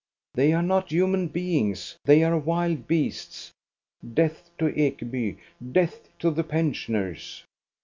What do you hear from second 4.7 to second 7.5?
Ekeby, death to the pensioners!